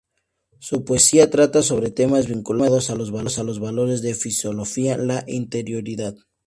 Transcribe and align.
Su 0.57 0.83
poesía 0.83 1.29
trata 1.29 1.61
sobre 1.61 1.91
temas 1.91 2.25
vinculados 2.25 2.89
a 2.89 2.95
los 2.95 3.11
valores, 3.11 4.01
la 4.03 4.15
filosofía, 4.15 4.97
la 4.97 5.23
interioridad. 5.27 6.15